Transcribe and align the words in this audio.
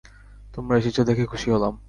তোমরা 0.53 0.75
এসেছ 0.77 0.97
দেখে 1.09 1.23
খুশি 1.31 1.47
হলাম। 1.51 1.73